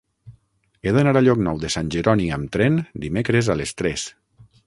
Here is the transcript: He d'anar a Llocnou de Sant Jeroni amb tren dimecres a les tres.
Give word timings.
He 0.87 0.93
d'anar 0.95 1.11
a 1.19 1.23
Llocnou 1.25 1.59
de 1.65 1.69
Sant 1.75 1.91
Jeroni 1.97 2.27
amb 2.39 2.51
tren 2.57 2.81
dimecres 3.05 3.53
a 3.55 3.59
les 3.63 3.77
tres. 3.83 4.07